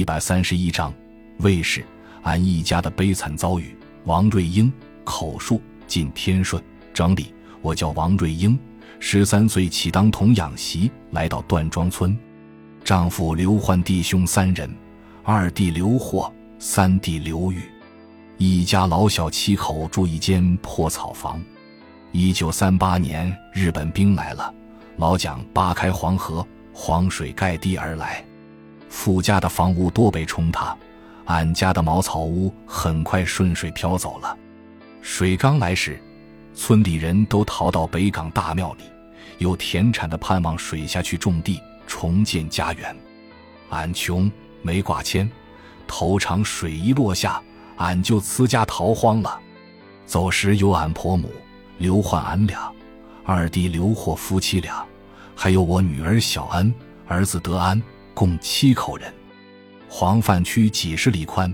[0.00, 0.90] 一百三十一章，
[1.40, 1.84] 卫士
[2.22, 3.76] 俺一家的悲惨遭遇。
[4.06, 4.72] 王瑞英
[5.04, 6.62] 口述，晋天顺
[6.94, 7.34] 整理。
[7.60, 8.58] 我叫王瑞英，
[8.98, 12.18] 十三岁起当童养媳，来到段庄村。
[12.82, 14.74] 丈夫刘焕，弟兄三人，
[15.22, 17.60] 二弟刘霍，三弟刘玉，
[18.38, 21.38] 一家老小七口住一间破草房。
[22.10, 24.50] 一九三八年，日本兵来了，
[24.96, 28.24] 老蒋扒开黄河，黄水盖地而来。
[28.90, 30.76] 富家的房屋多被冲塌，
[31.24, 34.36] 俺家的茅草屋很快顺水漂走了。
[35.00, 35.98] 水刚来时，
[36.54, 38.84] 村里人都逃到北港大庙里，
[39.38, 42.94] 有田产的盼望水下去种地，重建家园。
[43.70, 45.30] 俺穷没挂牵，
[45.86, 47.40] 头场水一落下，
[47.76, 49.40] 俺就辞家逃荒了。
[50.04, 51.30] 走时有俺婆母
[51.78, 52.70] 刘焕，俺俩，
[53.24, 54.84] 二弟刘霍夫妻俩，
[55.36, 56.74] 还有我女儿小恩，
[57.06, 57.80] 儿子德安。
[58.20, 59.10] 共七口人，
[59.88, 61.50] 黄泛区几十里宽，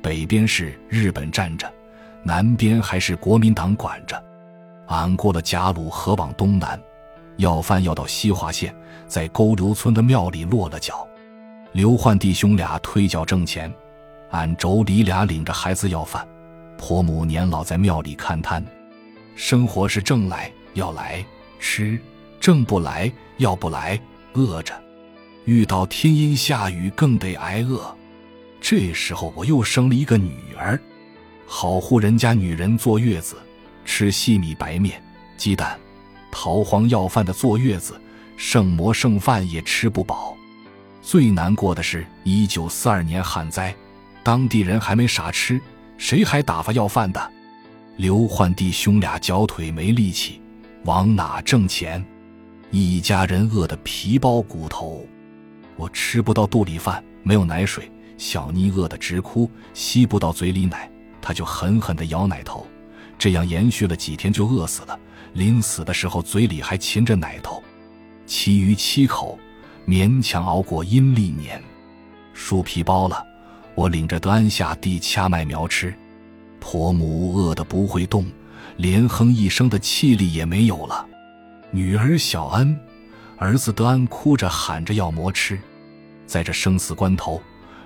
[0.00, 1.68] 北边是日本站着，
[2.22, 4.24] 南边还是国民党管着。
[4.86, 6.80] 俺过了贾鲁河往东南，
[7.38, 8.72] 要饭要到西华县，
[9.08, 11.04] 在沟流村的庙里落了脚。
[11.72, 13.68] 刘焕弟兄俩推脚挣钱，
[14.30, 16.24] 俺妯娌俩领着孩子要饭，
[16.78, 18.64] 婆母年老在庙里看摊。
[19.34, 21.26] 生活是挣来要来
[21.58, 22.00] 吃，
[22.38, 24.00] 挣不来要不来
[24.34, 24.72] 饿着。
[25.46, 27.96] 遇到天阴下雨，更得挨饿。
[28.60, 30.78] 这时候我又生了一个女儿，
[31.46, 33.36] 好户人家女人坐月子，
[33.84, 35.00] 吃细米白面、
[35.36, 35.78] 鸡蛋，
[36.32, 38.00] 逃荒要饭的坐月子，
[38.36, 40.36] 剩馍剩饭也吃不饱。
[41.00, 43.72] 最难过的是，一九四二年旱灾，
[44.24, 45.60] 当地人还没啥吃，
[45.96, 47.32] 谁还打发要饭的？
[47.96, 50.42] 刘焕弟兄俩脚腿没力气，
[50.84, 52.04] 往哪挣钱？
[52.72, 55.06] 一家人饿得皮包骨头。
[55.76, 62.66] 我吃不到肚里饭，没有奶水，小妮饿得直哭，吸不到嘴里奶，她就狠狠地咬奶头，
[63.18, 64.98] 这样延续了几天就饿死了。
[65.34, 67.62] 临死的时候嘴里还噙着奶头，
[68.24, 69.38] 其余七口
[69.86, 71.62] 勉强熬过阴历年。
[72.32, 73.22] 树皮包了，
[73.74, 75.94] 我领着德安下地掐麦苗吃，
[76.58, 78.24] 婆母饿得不会动，
[78.78, 81.06] 连哼一声的气力也没有了。
[81.70, 82.74] 女儿小恩。
[83.38, 85.60] 儿子德安哭着喊着要馍吃，
[86.26, 87.40] 在这生死关头，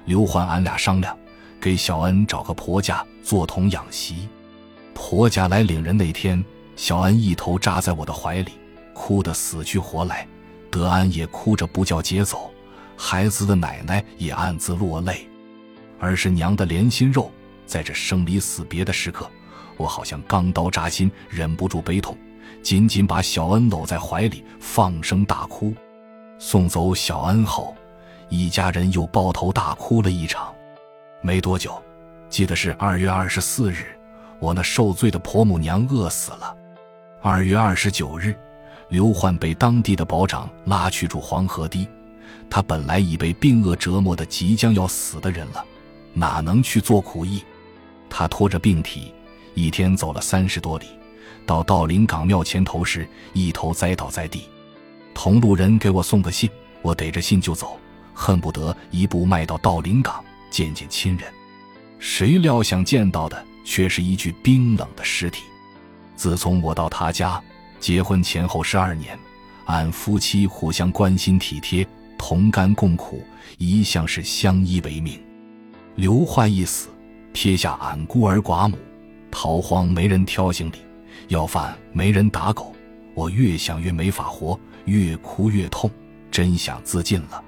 [0.07, 1.17] 刘焕俺俩商量，
[1.61, 4.29] 给小恩找个婆家做童养媳。
[4.95, 6.43] 婆家来领人那天，
[6.77, 8.53] 小恩一头扎在我的怀里，
[8.95, 10.27] 哭得死去活来，
[10.71, 12.51] 德安也哭着不叫接走，
[12.97, 15.29] 孩子的奶奶也暗自落泪。
[15.99, 17.31] 儿是娘的连心肉，
[17.67, 19.31] 在这生离死别的时刻，
[19.77, 22.17] 我好像钢刀扎心，忍不住悲痛。
[22.63, 25.75] 紧紧把小恩搂在怀里，放声大哭。
[26.39, 27.75] 送走小恩后，
[28.31, 30.55] 一家人又抱头大哭了一场。
[31.21, 31.81] 没多久，
[32.31, 33.85] 记得是二月二十四日，
[34.39, 36.57] 我那受罪的婆母娘饿死了。
[37.21, 38.35] 二月二十九日，
[38.89, 41.87] 刘焕被当地的保长拉去住黄河堤。
[42.49, 45.65] 他本来已被病饿折磨的即将要死的人了，
[46.15, 47.45] 哪能去做苦役？
[48.09, 49.13] 他拖着病体，
[49.55, 50.87] 一天走了三十多里。
[51.47, 54.49] 到道陵港庙前头时，一头栽倒在地。
[55.15, 56.49] 同路人给我送个信，
[56.81, 57.79] 我逮着信就走，
[58.15, 61.33] 恨不得一步迈到道陵港见见亲人。
[61.99, 65.43] 谁料想见到的却是一具冰冷的尸体。
[66.17, 67.43] 自从我到他家
[67.79, 69.19] 结婚前后十二年，
[69.67, 71.87] 俺夫妻互相关心体贴，
[72.19, 73.23] 同甘共苦，
[73.59, 75.19] 一向是相依为命。
[75.95, 76.89] 刘焕一死，
[77.33, 78.77] 撇下俺孤儿寡母，
[79.31, 80.79] 逃荒没人挑行李。
[81.29, 82.75] 要饭没人打狗，
[83.15, 85.91] 我越想越没法活，越哭越痛，
[86.31, 87.43] 真想自尽了。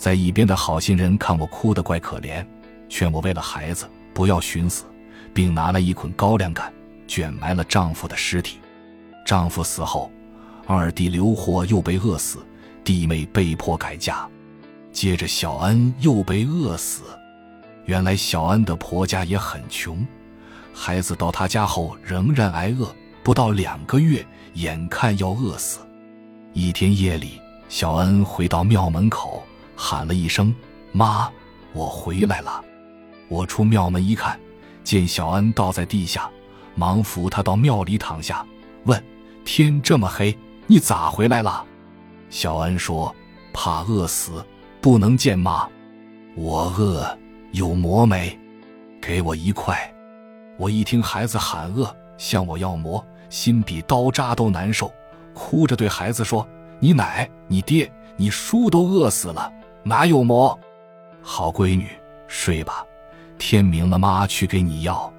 [0.00, 2.42] 在一边的好心人看我哭得怪可怜，
[2.88, 4.86] 劝我为了孩子不要寻死，
[5.34, 6.72] 并拿来一捆高粱杆，
[7.06, 8.58] 卷埋了丈夫的尸体。
[9.26, 10.10] 丈夫死后，
[10.66, 12.38] 二弟刘活又被饿死，
[12.82, 14.26] 弟妹被迫改嫁，
[14.90, 17.02] 接着小恩又被饿死。
[17.84, 20.02] 原来小恩的婆家也很穷，
[20.72, 22.90] 孩子到他家后仍然挨饿。
[23.22, 25.80] 不到两个月，眼看要饿死。
[26.54, 27.38] 一天夜里，
[27.68, 29.42] 小恩回到庙门口，
[29.82, 30.54] 喊了一声
[30.92, 31.32] ：“妈，
[31.72, 32.62] 我回来了。”
[33.28, 34.38] 我出庙门一看，
[34.84, 36.28] 见小恩倒在地下，
[36.74, 38.44] 忙扶他到庙里躺下，
[38.84, 39.02] 问
[39.42, 40.36] ：“天这么黑，
[40.66, 41.64] 你咋回来了？”
[42.28, 43.14] 小恩说
[43.54, 44.44] ：“怕饿死，
[44.82, 45.66] 不能见妈。
[46.36, 47.18] 我饿，
[47.52, 48.38] 有馍没？
[49.00, 49.78] 给我一块。”
[50.58, 51.96] 我一听孩子喊饿。
[52.18, 54.92] 向我要馍，心比刀扎都难受，
[55.32, 56.46] 哭着对孩子说
[56.78, 59.50] ：“你奶、你爹、你叔都饿死了，
[59.82, 60.58] 哪有馍？”
[61.22, 61.88] 好闺女，
[62.26, 62.84] 睡吧，
[63.38, 65.12] 天明了妈去给你药。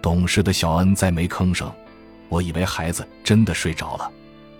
[0.00, 1.70] 懂事的小恩再没吭声，
[2.28, 4.10] 我以为孩子真的睡着了，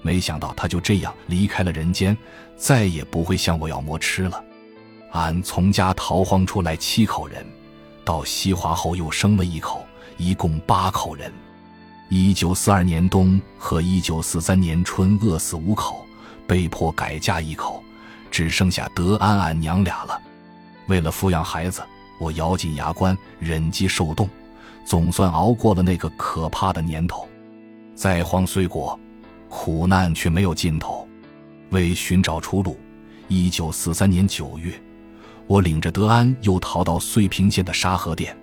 [0.03, 2.17] 没想到他就这样离开了人间，
[2.57, 4.43] 再也不会向我要馍吃了。
[5.13, 7.47] 俺从家逃荒出来七口人，
[8.05, 9.85] 到西华后又生了一口，
[10.17, 11.33] 一共八口人。
[12.11, 16.05] 一九四二年冬和一九四三年春饿死五口，
[16.47, 17.83] 被迫改嫁一口，
[18.35, 20.21] 只剩下德安俺娘俩了。
[20.89, 21.81] 为了抚养孩子，
[22.19, 24.29] 我咬紧牙关，忍饥受冻。
[24.85, 27.29] 总算熬过了那个可怕的年头，
[27.95, 28.99] 灾荒虽过，
[29.49, 31.09] 苦难却没有尽头。
[31.71, 32.77] 为寻找出路，
[33.29, 34.75] 一九四三年九月，
[35.47, 38.37] 我领着德安又逃到遂平县的沙河店。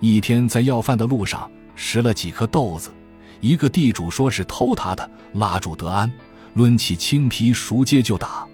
[0.00, 2.90] 一天在要饭的路上拾了几颗豆子，
[3.40, 6.10] 一个地主说是偷他的，拉住德安，
[6.54, 8.44] 抡起青皮熟街就打。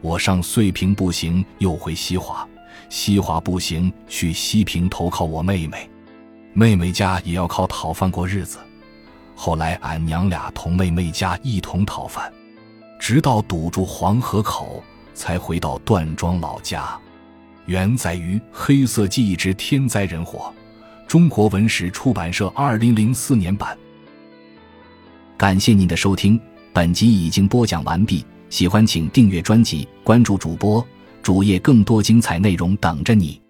[0.00, 2.46] 我上遂平步行，又回西华，
[2.88, 5.88] 西华步行去西平投靠我妹妹。
[6.52, 8.58] 妹妹家也要靠讨饭过日子，
[9.34, 12.32] 后来俺娘俩同妹妹家一同讨饭，
[12.98, 14.82] 直到堵住黄河口，
[15.14, 16.98] 才回到段庄老家。
[17.66, 20.52] 原载于《黑色记忆之天灾人祸》，
[21.08, 23.76] 中国文史出版社二零零四年版。
[25.36, 26.40] 感谢您的收听，
[26.72, 28.24] 本集已经播讲完毕。
[28.50, 30.84] 喜欢请订阅专辑，关注主播
[31.22, 33.40] 主页，更多精彩内容等着你。